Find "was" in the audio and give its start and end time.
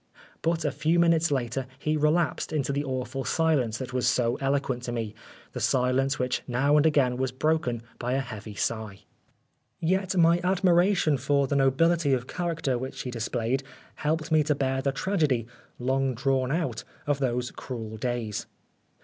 3.93-4.07, 7.17-7.31